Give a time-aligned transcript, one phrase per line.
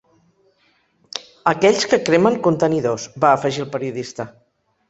[1.51, 4.31] Aquells que cremen contenidors, va afegir el periodista.